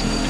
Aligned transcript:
possible. 0.00 0.23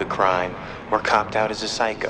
the 0.00 0.06
crime 0.06 0.56
or 0.90 0.98
copped 0.98 1.36
out 1.36 1.50
as 1.52 1.62
a 1.62 1.68
psycho. 1.68 2.09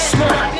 smart. 0.00 0.59